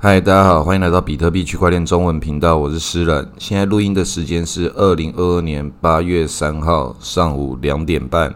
[0.00, 3.28] 嗨，大家好，欢迎来到比特币区块链中文频道，我是诗人。
[3.36, 8.32] 现在录音的时间是二零二二年八月三号上午两点半。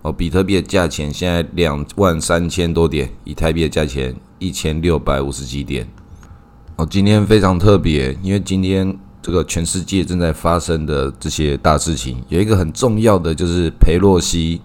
[0.00, 5.86] 哦，比特币的价钱现在两万三千多点，以太币的价钱一千六百五十几点。
[6.76, 14.62] 哦，今天非常特别，因为今天这个全世界正在发生的这些大事情，有一个很重要的就是佩洛西，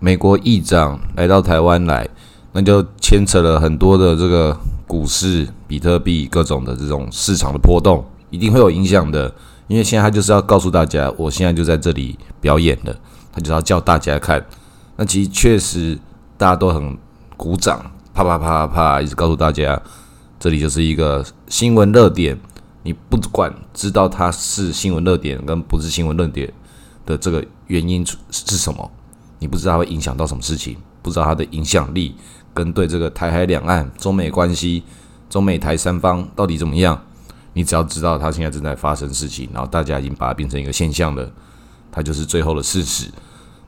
[0.00, 2.08] 美国议长来到台湾来，
[2.50, 4.58] 那就牵扯了很多的这个。
[4.94, 9.34] 股市、比特币各种的这种市场的波动，一定会有影响的。
[9.66, 12.96] 因为现在他就是要告诉大家，我现在就在这里表演的，
[13.32, 14.40] 他就是要叫大家看。
[14.94, 15.98] 那其实确实
[16.38, 16.96] 大家都很
[17.36, 19.82] 鼓掌，啪啪啪啪啪，一直告诉大家，
[20.38, 22.38] 这里就是一个新闻热点。
[22.84, 26.52] 你不管知道它是新闻热点跟不是新闻热点
[27.04, 28.88] 的这个原因是什么，
[29.40, 32.14] 你不知道它会影响到什么事情，不知道它的影响力。
[32.54, 34.84] 跟对这个台海两岸、中美关系、
[35.28, 36.98] 中美台三方到底怎么样？
[37.52, 41.30] 你只要知道它现在正在发生事情，然后大家已经把它变成一个现象了，
[41.92, 43.08] 它就是最后的事实。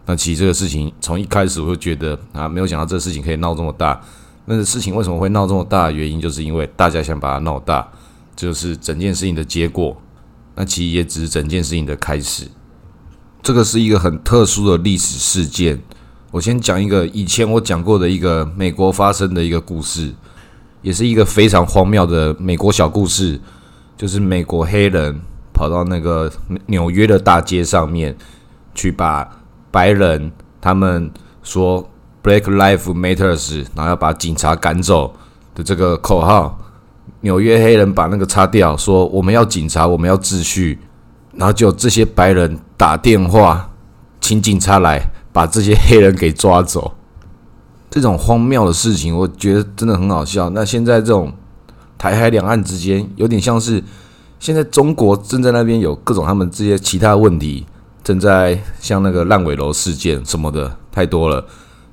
[0.07, 4.01] 那其实这个事情从一开始我就觉得啊，没有想到这个事情可以闹这么大。
[4.45, 5.91] 那事情为什么会闹这么大？
[5.91, 7.89] 原因就是因为大家想把它闹大，
[8.37, 10.01] 就是整件事情的结果。
[10.55, 12.49] 那其实也只是整件事情的开始。
[13.43, 15.81] 这个是一个很特殊的历史事件。
[16.37, 20.13] 我先讲一个以前我讲过的一个美国发生的一个故事，
[20.83, 23.41] 也是一个非常荒谬的美国小故事，
[23.97, 25.19] 就是美国黑人
[25.55, 26.31] 跑到那个
[26.67, 28.15] 纽约的大街上面
[28.75, 29.27] 去把
[29.71, 31.11] 白人他们
[31.43, 31.83] 说
[32.23, 35.17] “Black Life Matters”，然后要把警察赶走
[35.55, 36.59] 的这个口号，
[37.23, 40.79] 纽约黑人把那个擦掉，说我们要警察，我们要秩序，
[41.33, 43.71] 然后就这些白人打电话
[44.21, 45.01] 请警察来。
[45.37, 46.95] 把这些黑人给抓走，
[47.91, 50.49] 这种荒谬的事情，我觉得真的很好笑。
[50.49, 51.31] 那现在这种
[51.99, 53.85] 台海两岸之间，有点像是
[54.41, 57.67] 现在中国正在那边有各种他们这些其他问题，
[58.03, 61.45] 正在像那个烂尾楼事件什么的太多了，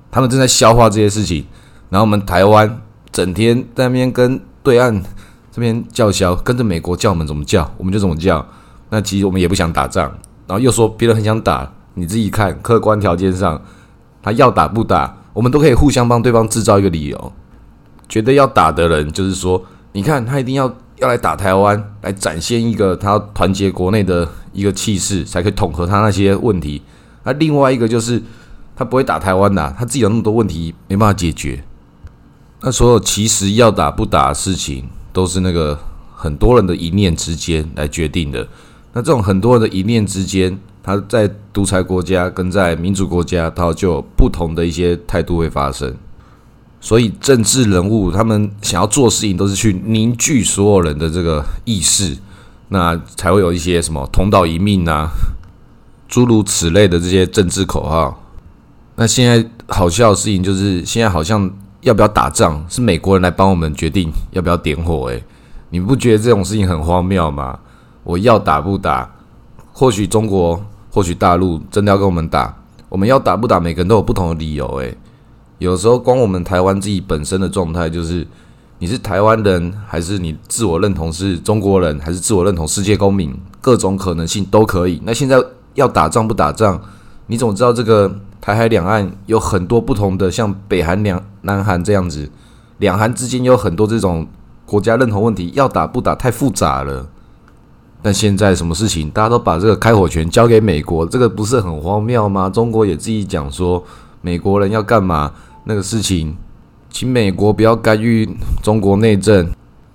[0.10, 1.46] 他们正在消化这些事情。
[1.90, 2.82] 然后我们台湾
[3.12, 5.04] 整天在那边跟对岸
[5.52, 8.48] 这边叫嚣，跟着美国叫我们怎么叫，我们就怎么叫。
[8.90, 10.10] 那其实我们也不想打仗，
[10.48, 11.70] 然后又说别人很想打。
[11.96, 13.62] 你自己看，客观条件上，
[14.22, 17.32] 他要打不打，我们都可以互相帮对方制造一个理由。
[18.10, 26.82] 觉得要打的人，就是说，你看他一定要要来打台湾，来展现一个他团结国内的一个气势，才可以统合他那些问题。
[27.24, 28.22] 那另外一个就是，
[28.76, 31.64] 他不会打台湾的，他自己有那么多问题没办法解决。
[32.62, 35.78] 那所有其实要打不打的事情，都是那个
[36.16, 38.48] 很多人的一念之间来决定的。
[38.94, 40.60] 那这种很多人的一念之间。
[40.84, 45.96] 他在独裁国家跟在民主国家，他就有不同的一些态度会发生。
[46.82, 52.18] 所以政治人物他们想要做事情，都是去凝聚所有人的这个意识，
[52.68, 55.08] 那才会有一些什么同岛一命啊，
[56.10, 58.22] 诸如此类的这些政治口号。
[58.98, 61.50] 那现在好笑的事情就是，现在好像
[61.80, 65.06] 要不要打仗，是美国人来帮我们决定要不要点火。
[65.06, 65.24] 诶，
[65.70, 67.58] 你不觉得这种事情很荒谬吗？
[68.04, 69.10] 我要打不打？
[69.72, 70.62] 或许中国。
[70.94, 72.56] 或许大陆真的要跟我们打，
[72.88, 74.68] 我们要打不打，每个人都有不同的理由。
[74.76, 74.96] 诶，
[75.58, 78.28] 有时候光我们台湾自己本身的状态，就是
[78.78, 85.02] 你是台湾人，还是你自我认同是中国人，还是自我认同世界公民，各种可能性都可以。
[85.04, 85.44] 那现在
[85.74, 86.80] 要打仗不打仗，
[87.26, 92.30] 你怎么知道这个台海两岸有很多不同的，像北韩两、南韩这样子，
[92.78, 94.28] 两韩之间有很多这种
[94.64, 97.08] 国家认同问题，要打不打太复杂了。
[98.04, 102.50] 但现在什么事情，大家都把这个开火权交给美国，这个不是很荒谬吗？
[102.50, 103.82] 中国也自己讲说，
[104.22, 105.32] 美国人要干嘛？
[105.64, 106.36] 那个事情，
[106.92, 108.30] 请美国不要干预
[108.62, 109.50] 中国内政。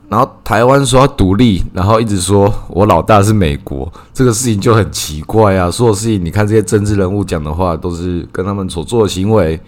[0.08, 5.70] 然后台湾说要独立，然后一直说我老大是美国，这个事情就很奇怪啊。
[5.70, 9.60] 所有事情，你看这些政治人物讲的话，都是跟他们所做的行为，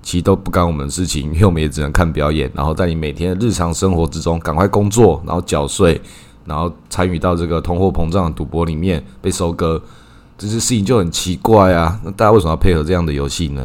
[0.00, 2.48] 其实都不干我们的事情，因为我们也只能看表演。
[2.54, 6.00] 然后在你每天的日常生活之中，赶快工作，然后缴税。
[6.50, 9.80] 然后参与到这个通货膨胀的赌博里面被收割，
[10.36, 12.00] 这些事情就很奇怪啊！
[12.04, 13.64] 那大家为什么要配合这样的游戏呢？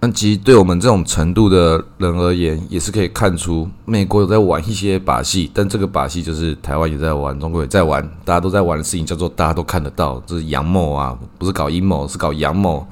[0.00, 12.86] 那其实对我们这种程度的人而言，也是可以看出美国有在玩一些把戏，但这个把戏就是台湾也在玩，中国也在玩，大家都在玩的事情叫做大家都看得到，这是阳谋啊，不是搞阴谋，是搞阳谋。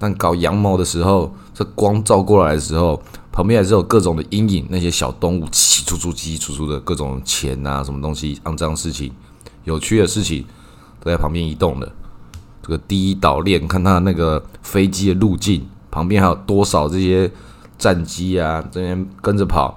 [0.00, 3.00] 但搞阳谋的时候，这光照过来的时候。
[3.32, 9.10] 旁边还是有各种的阴影，那些小动物起出出、起起出出的各种钱啊，什么东西肮脏事情、
[9.64, 10.44] 有趣的事情
[11.00, 11.90] 都在旁边移动的。
[12.62, 17.28] 这个第一岛链，看它那个飞机的路径，旁边还有多少这些
[17.78, 19.76] 战机啊，这边跟着跑。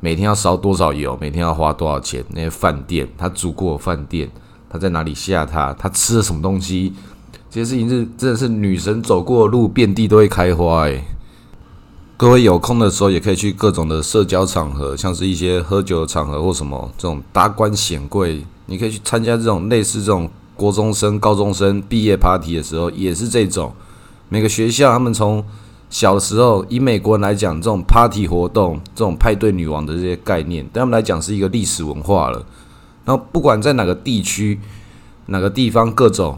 [0.00, 4.30] 每天要烧多少油，每天要花多少钱，那些饭店他住过饭店，
[4.70, 6.92] 他在哪里下他，他吃了什么东西，
[7.50, 11.04] 这些事情是真的是女神走过的路，遍地都会开花诶。
[12.18, 23.72] 各位有空的时候，也可以去各种的社交场合，像是一些喝酒的场合或什么这种达官显贵，你可以去参加这种类似这种国中生、高中生毕业 party 的时候，也是这种。
[24.28, 25.44] 每个学校他们从
[25.90, 32.44] 小时候，以美国人来讲，这种 party 活动、这种派对女王的这些概念，对他们来讲是一个历史文化了。
[33.04, 34.58] 然后不管在哪个地区、
[35.26, 36.36] 哪个地方，各种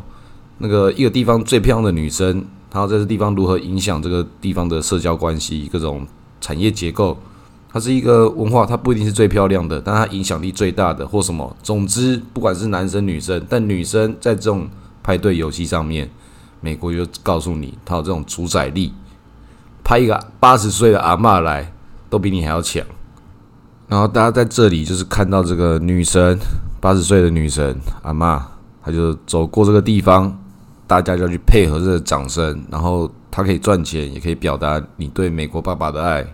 [0.59, 2.45] 那个一个地方最漂亮的女生。
[2.73, 6.07] 然后在这地方如何影响这个地方的社交关系、各种
[6.41, 7.17] 产业结构？
[7.73, 11.57] 它是一个文化，它不一定是最漂亮的，但它影响力最大的或什么。
[11.63, 14.69] 总之，不管是男生女生，但女生在这种
[15.05, 16.11] 派对游戏上面，
[16.61, 18.93] 美国就告诉你，它有这种主宰力，
[19.85, 21.73] 派一个八十岁的阿嬷来，
[22.09, 22.85] 都比你还要强。
[23.87, 26.37] 然后大家在这里就是看到这个女神，
[26.81, 28.41] 八十岁的女神阿嬷，
[28.83, 30.40] 她就走过这个地方。
[30.91, 36.27] 大家就要去配合这个掌声，然后他可以赚钱，也可以表达你对美国爸爸的爱。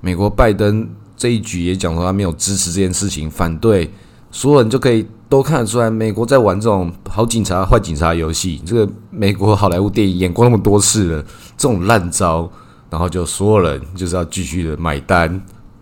[0.00, 3.88] 美国拜登这一局也讲说他没有支持这件事情，反对，
[4.32, 8.60] 所有人就可以都看得出来，美国在玩这种好警察坏警察游戏。
[8.66, 11.22] 这个美国好莱坞电影演过那么多次了，
[11.56, 12.50] 这种烂招，
[12.90, 15.28] 然后就所有人就是要继续的买单，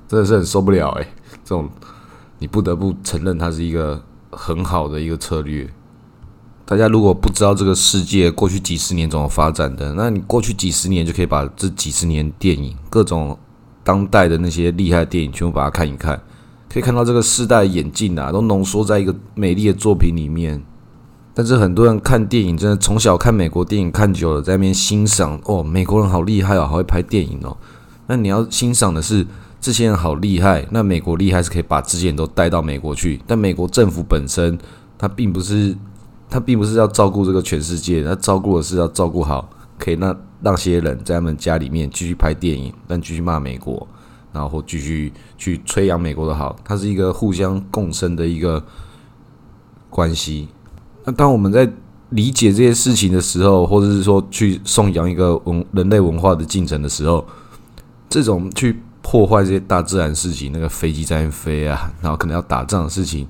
[0.06, 1.08] 真的是很受不了哎。
[1.42, 1.66] 这种
[2.38, 3.98] 你不得不承认，它是一个
[4.30, 5.66] 很好的一个策略。
[6.66, 13.38] 大家如果不知道这个世界过去几十年怎么发展的，那你过去几十年就可以把这几十年电影各种
[13.82, 16.18] 当代的那些厉害的电影全部把它看一看，
[16.72, 20.62] 可以看到这个世代演进啊，都浓缩在一个美丽的作品里面。
[21.34, 27.54] 但是很多人看电影，真的从小看美国电影看久了，在那边欣赏哦，美国人好厉害哦，好会拍电影哦。
[28.06, 29.26] 那你要欣赏的是
[29.60, 34.58] 这些人好厉害，那美国厉害是可以把这些人都带到美国去，但美国政府本身
[34.96, 35.76] 它并不是。
[36.34, 39.48] 他并不是要照顾这个全世界，他照顾的是要照顾好，
[39.78, 43.86] 可以让那些人在他们家里面继续拍电影，但继续骂美国，
[44.32, 48.60] 然后继续去吹扬美国的好，它是一个互相共生的一个
[49.88, 50.48] 关系。
[51.04, 51.72] 那当我们在
[52.08, 57.24] 理解这些事情的时候，或者是说去颂扬一个文人类文化的进程的时候，
[58.08, 63.28] 这种去破坏这些大自然事情，那个飞机在飞啊，然后可能要打仗的事情。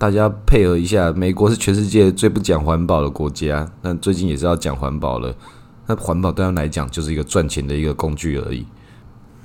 [0.00, 5.30] 大家配合一下，美国是全世界最不讲环保的国家，那最近也是要讲环保了。
[5.86, 8.66] 那环保对他来讲就是一个赚钱的一个工具而已。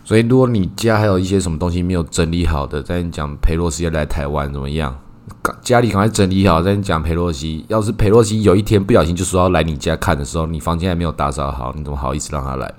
[0.05, 4.97] 所以，如果你家还有一些什么东西没有整理好的，在你讲佩洛西要来台湾怎么样？
[5.61, 7.65] 家里赶快整理好，在你讲佩洛西。
[7.67, 12.73] 要是佩洛西有一天不小心就说要来你家看的时候，你房间还没有打扫好，你怎么好意思让他来？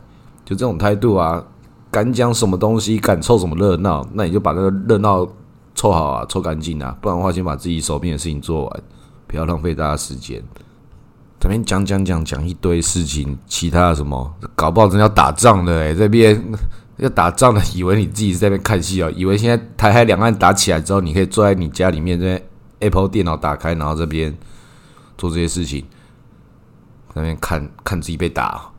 [0.46, 1.44] 就这种态度啊！
[1.90, 5.28] 敢讲什么东西，敢凑什么热闹，那你就把那个热闹。
[5.76, 8.82] 凑好啊，凑干净啊，不然的话，先把自己手边的事情做完，
[9.28, 10.42] 不要浪费大家时间。
[11.38, 16.42] 这边讲讲讲讲一堆事情，其他什么，搞不好真要打仗的诶，这边
[16.96, 22.42] 要打仗的，以为你自己是在那边看戏哦，以为现在台海两岸打起来之后，你可以坐在你家里面，这
[22.80, 24.34] Apple 电脑打开，然后这边
[25.18, 25.84] 做这些事情，
[27.12, 28.70] 那边看看自己被打，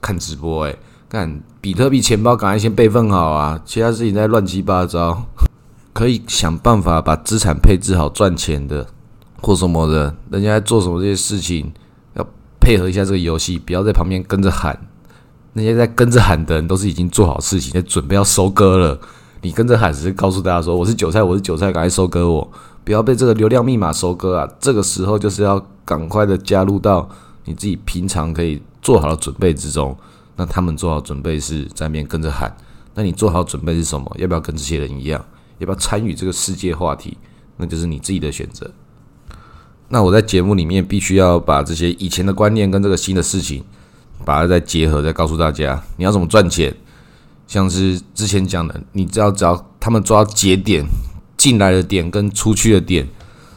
[0.00, 0.78] 看直播诶，
[1.10, 5.26] 看比特币钱包，赶快先备份好啊，其他事情在乱七八糟。
[5.98, 8.86] 可以想办法把资产配置好，赚钱的
[9.42, 11.72] 或什么的，人家在做什么这些事情，
[12.14, 12.24] 要
[12.60, 14.78] 配合一下这个游戏，不要在旁边跟着喊。
[15.54, 19.00] 那些在跟着喊的人，都是已经做好事情，在准备要收割了。
[19.42, 22.48] 你跟着喊，只是告诉大家说：“我是韭菜，我是韭菜，赶快收割我，
[22.84, 27.08] 不要被这个流量密码收割啊！”这个时候就是要赶快的加入到
[27.44, 29.96] 你自己平常可以做好的准备之中。
[30.36, 32.56] 那他们做好准备是在面跟着喊，
[32.94, 34.08] 那你做好准备是什么？
[34.16, 35.20] 要不要跟这些人一样？
[35.58, 37.16] 要不要参与这个世界话题？
[37.56, 38.70] 那就是你自己的选择。
[39.88, 43.64] 那我在节目里面必须要把这些以前的观念跟这个新的事情，
[44.24, 46.74] 把它再结合，再告诉大家你要怎么赚钱。
[47.46, 50.84] 像是之前讲的，你只要只要他们抓节点
[51.36, 53.08] 进来的点跟出去的点，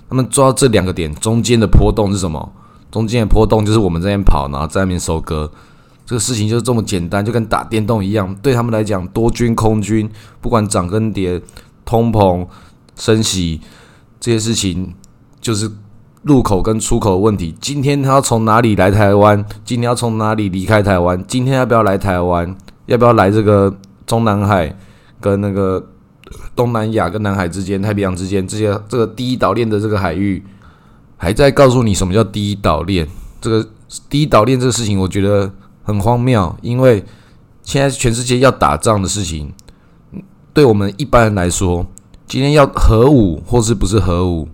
[0.10, 2.54] 他们抓这两个点中间的波动是什么？
[2.90, 5.52] 中间的波动就是我们这边跑，然后在那边收割。
[6.06, 8.34] 这个事情就是这么简单，就跟打电动一样。
[8.42, 11.42] 对他们来讲，多军空军，不管涨跟跌。
[11.86, 12.48] 通膨、
[12.96, 13.62] 升息
[14.20, 14.94] 这些事情，
[15.40, 15.70] 就是
[16.24, 17.56] 入口跟出口的问题。
[17.60, 19.44] 今天他要从哪里来台湾？
[19.66, 21.24] 今天要从哪里离开台湾？
[21.28, 22.56] 今天要不要来台湾？
[22.86, 24.78] 要不要来这个中南海
[25.20, 25.84] 跟那个
[26.56, 30.44] 东南亚跟南海之间、太平洋之间这些这个第一岛链的这个海域，
[31.18, 33.08] 还在告诉你什么叫第一岛链？
[33.40, 33.68] 这个
[34.10, 35.52] 第一岛链这个事情，我觉得
[35.84, 37.04] 很荒谬，因为
[37.64, 39.52] 现在全世界要打仗的事情。
[40.54, 41.86] 对我们一般人来说，
[42.28, 44.50] 今天要核武或是不是核武，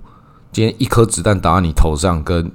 [0.52, 2.52] 今天一颗子弹打到你头上，跟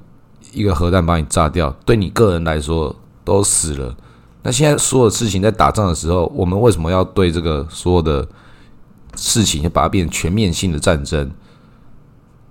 [0.52, 2.94] 一个核弹把你炸掉，对你个人来说
[3.24, 3.96] 都死了。
[4.44, 8.26] 那现在所有事情在打仗的时候，我们为什么要对这个所有的
[9.16, 11.30] 事情把它变成全面性的战争？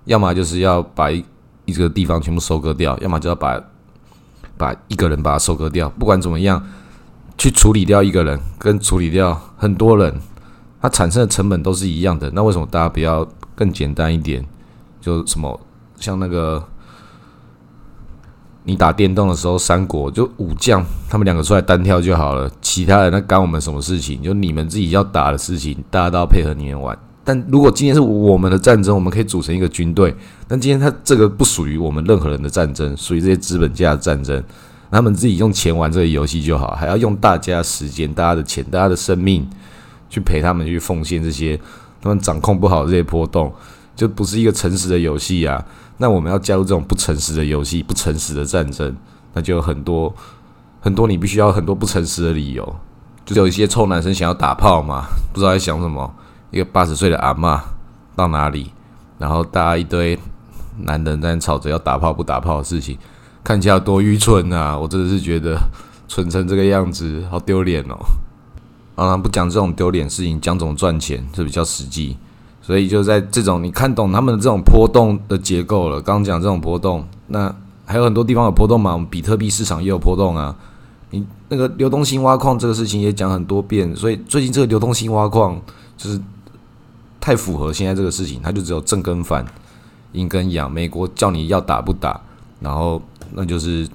[0.04, 1.24] 要么就是要把一
[1.64, 3.58] 一个地方全部收割掉，要么就要把
[4.58, 5.88] 把一个人把它收割掉。
[5.90, 6.62] 不管怎么样，
[7.38, 10.20] 去处理掉一个人跟处理掉很多人，
[10.82, 12.30] 它产生的成本都是一样的。
[12.34, 14.44] 那为什么大家不要更简单一点？
[15.00, 15.58] 就什么
[15.98, 16.62] 像那个。
[18.64, 24.22] 你打电动的时候，三国就武将他们两个出来单挑就好了，其他人那干我们什么事情？
[24.22, 26.96] 就你们自己要打的事情，大家都要配合你们玩。
[27.24, 30.14] 但如果今天是我们的战争，我们可以组成一个军队。
[30.46, 34.40] 但今天他这个不属于我们任何人的战争，属于这些资本家的战争。
[34.92, 39.44] 他们自己用钱玩这个游戏就好，还要用大家时间、大家的钱、大家的生命
[40.12, 41.58] 去陪他们去奉献这些，
[42.02, 43.50] 他们掌控不好这些波动，
[43.96, 45.64] 就不是一个诚实的游戏啊。
[45.96, 48.94] 那我们要加入这种不诚实的游戏、不诚实的战争，
[49.32, 50.14] 那就有很多
[50.80, 52.76] 很多你必须要很多不诚实的理由。
[53.24, 56.14] 就有一些臭男生想要打炮嘛，不知道在想什么。
[56.50, 57.62] 一个八十岁的阿妈
[58.14, 58.70] 到哪里，
[59.18, 60.18] 然后大家一堆
[60.80, 62.98] 男人在吵着要打炮不打炮的事情，
[63.42, 64.76] 看起来多愚蠢啊！
[64.78, 65.56] 我真的是觉得
[66.08, 67.96] 蠢成这个样子，好丢脸哦。
[68.94, 72.16] 啊，不讲这种丢脸事情，讲怎么赚钱，这比较实际。
[72.60, 76.00] 所以就在这种你看懂他们的这种波动的结构了。
[76.00, 77.52] 刚刚讲这种波动，那
[77.84, 78.92] 还有很多地方有波动嘛？
[78.92, 80.54] 我们比特币市场也有波动啊。
[81.10, 85.60] 你那个流动性挖矿这个事情也讲很多遍，所以最近这个流动性挖矿
[85.96, 86.20] 就是
[87.20, 89.44] 太符合现在这个事情，它就只有正跟反，
[90.12, 90.70] 阴跟阳。
[90.70, 92.20] 美国叫你要打不打，
[92.60, 93.88] 然后那就是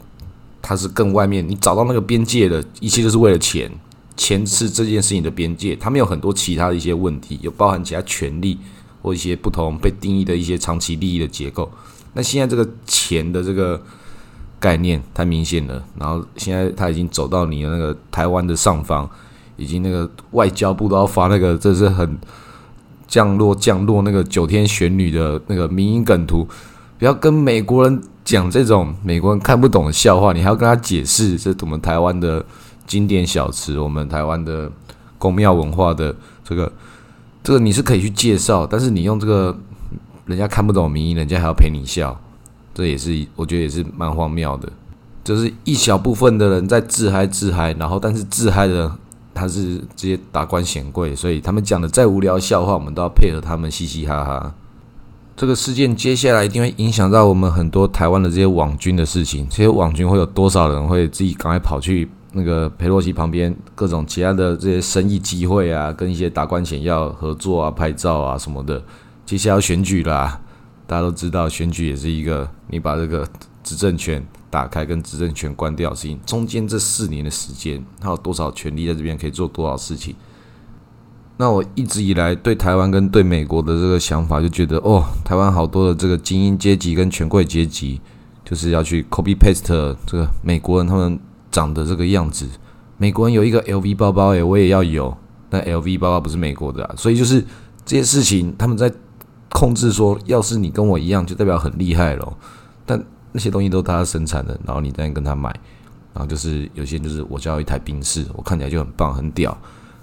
[0.61, 3.71] 它是更外面，你找到那个边界的一切就是为了钱。
[4.17, 8.57] 钱是这件事情的边界，他们有很多其他的一些问题，有包含其他权利
[9.03, 11.71] 或一些不同被定义的一些长期利益的结构。
[12.13, 13.79] 那现在这个钱的这个
[14.59, 19.07] 概念太明显了，然后现在他已经走到你的那个台湾的上方，
[19.55, 22.17] 已经那个外交部都要发那个，这是很
[23.07, 26.47] 降落降落那个九天玄女的那个民营梗图，
[26.97, 32.43] 不要跟美国人讲这种美国人看不懂的笑话，你还要跟他解释这我们台湾的。
[32.87, 34.71] 经典小吃，我们台湾的
[35.19, 36.71] 宫庙文化的这个，
[37.43, 39.55] 这个你是可以去介绍，但是你用这个
[40.25, 42.19] 人家看不懂名义，人家还要陪你笑，
[42.73, 44.71] 这也是我觉得也是蛮荒谬的。
[45.23, 48.89] 就是一小部分的人在自嗨自嗨，然后但是自嗨的
[49.33, 54.55] 他是这些达官显贵，所以他们讲的再无聊笑话，我们都要配合他们嘻嘻哈哈。
[55.35, 62.09] 这个事件接下来一定会影响到我们很多台湾的这些网军的事情，这些网军会有多少人会自己赶快跑去？
[62.33, 68.83] 那个佩洛西旁边各种其他的这些生意机会啊，跟一些达官显要合作啊、拍照啊什么的，
[69.25, 70.39] 接下来要选举啦，
[70.85, 73.27] 大家都知道选举也是一个你把这个
[73.63, 76.19] 执政权打开跟执政权关掉的事情。
[76.25, 80.13] 中间这四年的时间，他有多少权利在这边可以做多少事情？
[81.37, 88.01] 那我一直以来对台湾跟对美国的这个想法，就觉得哦，台湾好多的这个精英阶级跟权贵阶级，
[88.43, 91.17] 就是要去 copy paste 这个美国人他们。
[91.57, 92.47] 长的这个样子，
[92.97, 95.15] 美国人有一个 LV 包包，诶，我也要有。
[95.49, 97.43] 但 LV 包包不是美国的，啊，所以就是
[97.83, 98.93] 这些事情，他们在
[99.49, 102.37] 控制说，要是你跟我一样，就代表很厉害了。
[102.85, 105.49] 但那些东西都是他生产的，然后你再跟他买，
[106.13, 109.57] 然后就是有些就是我交一台宾士，我看起来就很棒很屌。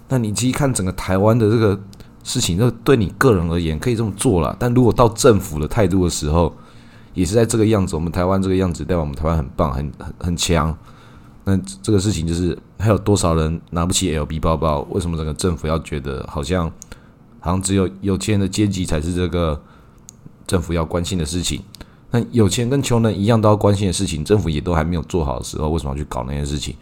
[0.08, 1.78] 那你其实看整个台湾的这个
[2.22, 4.56] 事情，就对你个人而言可以这么做了。
[4.58, 6.54] 但如果到政府的态度的时候，
[7.12, 7.94] 也是在这个样子。
[7.94, 10.74] 我们台湾这个样子，代表我们台湾很棒，很很很强。
[11.46, 14.80] 那这个事情就是还有多少人拿不起 LB 包包？
[14.90, 16.72] 为什么整个政府要觉得好像
[17.38, 19.60] 好像只有有钱人的阶级才是这个
[20.46, 21.60] 政府要关心的事情？
[22.10, 26.74] 那有钱跟穷人一样都要关心的事情，政府也都还没有做好的时候，为什么要去搞那些事情？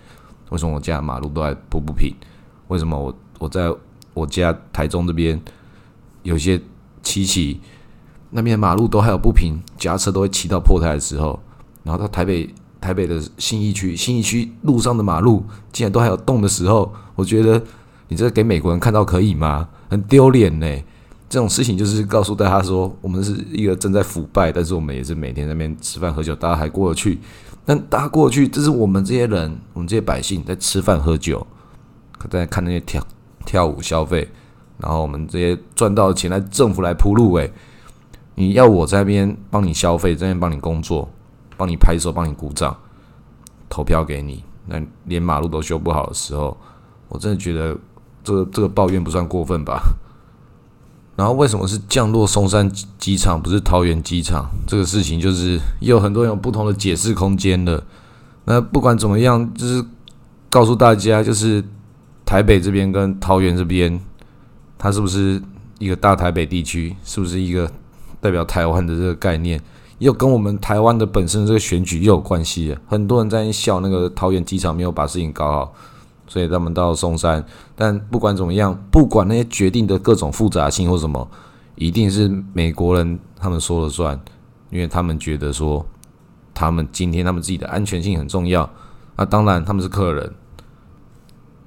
[0.50, 2.14] 为什么我家马路都还铺不平？
[2.68, 3.68] 为什么我我在
[4.14, 5.42] 我家台中这边
[6.22, 6.60] 有些
[7.02, 7.60] 骑骑
[8.30, 11.40] 那边马路都还有不平，夹车都会骑到破胎的时候，
[11.82, 12.48] 然后到台北。
[12.82, 17.62] 台北的新义区，新义区路上的马路竟然都还有洞的时候，我觉得
[18.08, 19.68] 你这给美国人看到可以吗？
[19.88, 20.66] 很丢脸呢。
[21.28, 27.18] 这种事情就是告诉大家说，我们是一个正在腐败，但是我们也是每天在那边吃饭喝酒，大家还过得去。
[27.64, 31.46] 但大家过去，这是我们这些人，我们这些百姓在吃饭喝酒，
[32.28, 33.06] 在看那些跳
[33.46, 34.28] 跳舞消费，
[34.76, 37.32] 然后我们这些赚到的钱来政府来铺路。
[37.36, 37.50] 诶，
[38.34, 41.08] 你要我在那边帮你消费，在那边帮你工作。
[41.62, 42.76] 帮你拍手，帮你鼓掌，
[43.68, 44.42] 投票给你。
[44.66, 46.56] 那连马路都修不好的时候，
[47.08, 47.78] 我真的觉得
[48.24, 49.80] 这个这个抱怨不算过分吧？
[51.14, 54.50] 然后为什么是降落松山机场，不是桃园机场？
[54.66, 57.80] 这个事情就是也有很多人有不同的解释空间的。
[58.46, 59.84] 那不管怎么样，就是
[60.50, 61.62] 告诉大家，就是
[62.24, 64.00] 台北这边跟桃园这边，
[64.76, 65.40] 它是不是
[65.78, 66.96] 一个大台北地区？
[67.04, 67.70] 是不是一个
[68.20, 69.60] 代表台湾的这个概念？
[69.98, 72.76] 又跟我们台湾的本身这个选举又有关系。
[72.86, 75.74] 很多人在笑那个桃园机场没有把事情搞好。
[76.28, 77.44] 所以他们到松山，
[77.76, 81.28] 但不管怎么样，不管那些决定的各种复杂性或什么，
[81.74, 84.18] 一定是美国人他们说了算，
[84.70, 85.84] 因为他们觉得说，
[86.54, 88.70] 他们今天他们自己的安全性很重要。
[89.16, 90.32] 那当然他们是客人，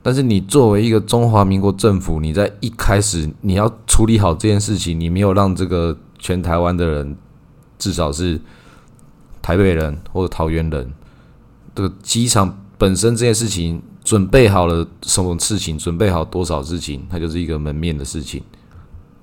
[0.01, 7.15] 但是你作为一个中华民国政府，你在一开始你要处理好这件事情，你没有让这个全台湾的人，
[7.77, 8.39] 至少是
[9.41, 10.93] 台北人或者桃园人，
[11.73, 13.81] 这个机场本身这件事情。
[14.05, 15.79] 准备好了什么事情？
[15.79, 17.01] 准备好多少事情？
[17.09, 18.39] 它就是一个门面的事情。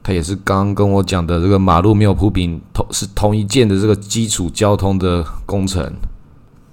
[0.02, 5.88] 它也是刚刚跟我讲的这个马路没有铺平，同是同一件的这个基础交通的工程。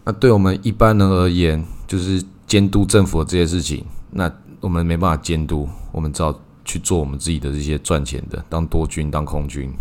[0.05, 3.85] 那对我们一般人而言，就是监督政府的这些事情。
[4.09, 6.33] 那我们没办法监督，我们只好
[6.65, 9.71] 去做我们自己的这些赚钱的，当多军，当空军。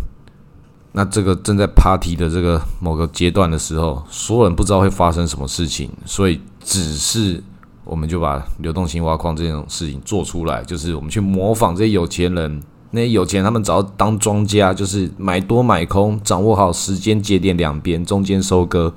[0.91, 7.43] 那这个正在 party 的这个某个阶段的时候，所有人不知道会发生什么事情，所以只是。
[7.85, 18.93] 我们就把流动性挖矿这种事情做出来，就是我们去模仿这些有钱人，那些有钱他们只要当庄家，就是买多买空，掌握好时间节点两边中间收割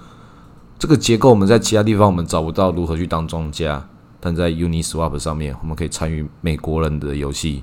[0.79, 3.83] 这个结构，我们在其他地方我们找不到如何去当庄家，
[4.21, 7.63] 但在 Uniswap 上面，我们可以参与美国人的游戏。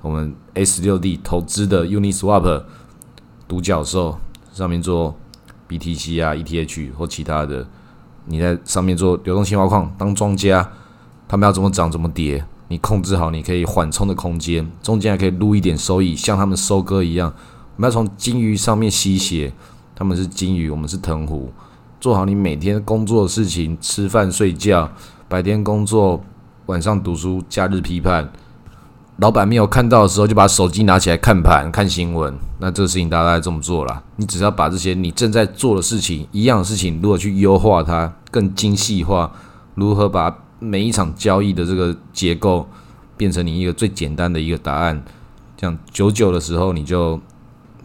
[0.00, 2.62] 我们 S 六 D 投资的 Uniswap
[3.52, 4.18] 独角兽
[4.54, 5.14] 上面做
[5.68, 7.66] BTC 啊、ETH 或其他的。
[8.24, 10.66] 你在上面做流动性挖矿当庄家，
[11.28, 17.30] 他们要怎么涨怎么跌，你控制好，你可以缓冲的空间，中间还可以撸一点收益，像他们收割一样。
[17.76, 19.52] 我们要从金鱼上面吸血，
[19.94, 21.52] 他们是金鱼，我们是藤壶。
[22.00, 24.90] 做好你每天工作的事情，吃饭睡觉，
[25.28, 26.24] 白天工作，
[26.64, 28.32] 晚上读书，假日批判。
[29.18, 32.34] 老板没有看到的时候，就把手机拿起来看盘、看新闻。
[32.58, 34.02] 那这个事情大家这么做了。
[34.16, 39.30] 你只要把这些你正在做的事情，一样的事情，如何去优化它、更精细化，
[39.74, 42.66] 如何把每一场交易的这个结构
[43.16, 45.04] 变成你一个最简单的一个答案，
[45.56, 47.20] 这样久久的时候你就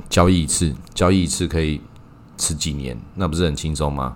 [0.09, 1.81] 交易一次，交易一次可以
[2.37, 4.15] 吃几年，那不是很轻松吗？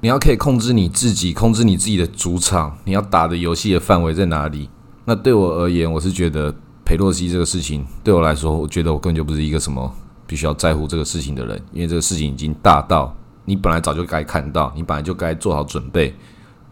[0.00, 4.68] 你要可以控制你自己，控制你自己的主场，你要打的游戏的范围在哪里？
[5.08, 9.90] 那对我而言，我是觉得裴洛西这个事情对我来说，我觉得我根本就不是一个什么
[10.26, 13.16] 必须要在乎这个事情的人，因为这个事情已经大到
[13.46, 16.14] 你本来早就该看到，你本来就该做好准备，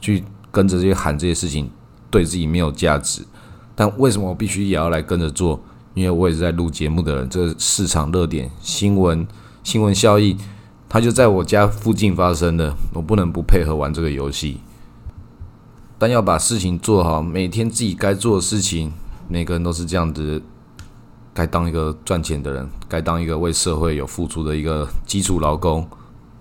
[0.03, 1.71] 去跟着这些喊这些事情，
[2.11, 3.23] 对自己没有价值。
[3.75, 5.59] 但为什么我必须也要来跟着做？
[5.95, 9.27] 因为我也是在录节目的人，这个市场热点、新闻、
[9.63, 10.37] 新闻效益，
[10.91, 14.61] 它就在我家附近发生的，我不能不配合玩这个游戏。
[15.99, 18.93] 但要把事情做好，每天自己该做的事情，
[19.29, 20.43] 每个人都是这样子，
[21.33, 25.89] 该当一个赚钱的人，该当一个为社会有付出的一个基础劳工。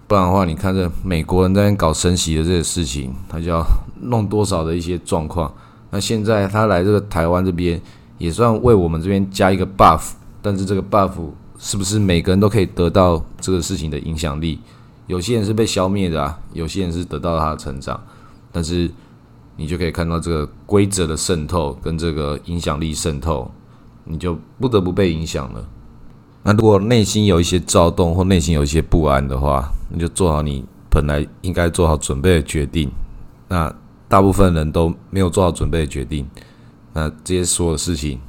[0.07, 3.65] 不然的话，你看这美国人在搞升息的这些事情，他就要
[4.01, 5.51] 弄多少的一些状况。
[5.89, 7.81] 那现在他来这个台湾这边，
[8.17, 10.11] 也算为我们这边加一个 buff。
[10.41, 11.13] 但是这个 buff
[11.57, 14.59] 是不是每个人都可以得到这个事情的影响力？
[15.07, 17.97] 有些人是被消灭的啊，有些人是得到他的成长，
[18.51, 18.91] 但是。
[19.57, 23.49] 你就可以看到这个规则的渗透跟这个影响力渗透，
[24.03, 25.65] 你就不得不被影响了。
[26.43, 32.91] 那如果内心有一些躁动或内心有一些不安的话，你就做好你本来应该做好准备的决定。
[33.47, 33.73] 那
[34.07, 36.27] 大部分人都没有做好准备的决定，
[36.93, 38.19] 那这些所有事情，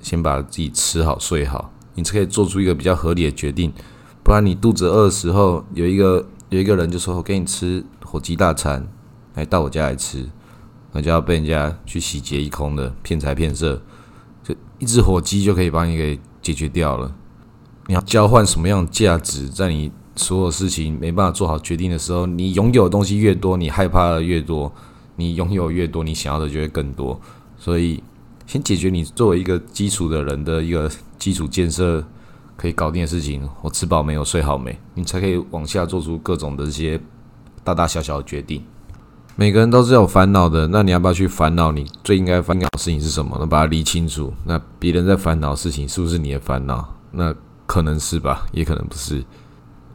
[0.00, 3.72] 先把自己吃好睡好，你才可以做出一个比较合理的决定。
[4.24, 8.88] 不然你肚子饿的时候，有一个有一个人就说：“我给你吃火鸡大餐，
[9.34, 10.26] 来到我家来吃。”
[10.94, 13.82] 那就要被人家去洗劫一空的骗财骗色，
[14.44, 17.12] 就一只火鸡就可以把你给解决掉了。
[17.88, 19.48] 你要交换什么样价值？
[19.48, 24.72] 在你所有事情没办法做好决定的时候，你拥有的东西越多，你害怕的越多；
[25.16, 27.20] 你拥有越多，你想要的就会更多。
[27.58, 28.00] 所以，
[28.46, 32.04] 先解决你作为一个基础的人的一个基础建设
[32.56, 33.46] 可以搞定的事情。
[33.62, 34.24] 我吃饱没有？
[34.24, 34.78] 睡好没？
[34.94, 37.00] 你才可以往下做出各种的这些
[37.64, 38.62] 大大小小的决定。
[39.36, 41.72] 每个人都是有烦恼的，那你要不要去烦恼？
[41.72, 43.36] 你最应该烦恼的事情是什么？
[43.40, 44.32] 那把它理清楚。
[44.44, 46.88] 那别人在烦恼的事情是不是你的烦恼？
[47.10, 47.34] 那
[47.66, 49.24] 可能是吧，也可能不是。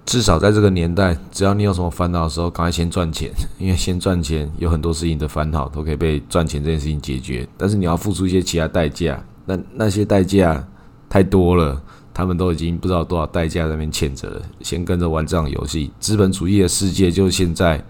[0.06, 7.48] 至少在这个年代，只要你有什么烦恼的时候，赶快先赚钱，因为先赚钱，有很多事情的烦恼都可以被赚钱这件事情解决。
[7.58, 10.68] 但是你要付出一些其他代价，那那些代价
[11.08, 11.82] 太多了，
[12.14, 15.92] 他们都已经不知道多少代价在那边欠着了，先跟着玩这场游戏。
[16.00, 17.82] 资本主义的世界就是现在，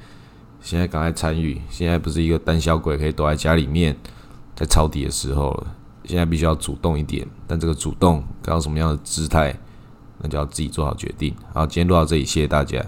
[0.61, 3.95] 现在赶快参与，现在不是一个胆小鬼可以躲在家里面
[4.55, 7.27] 在抄底的时候了，现在必须要主动一点。
[7.47, 9.57] 但这个主动搞什么样的姿态，
[10.19, 11.33] 那就要自己做好决定。
[11.53, 12.85] 好，今天录到这里，谢谢大家。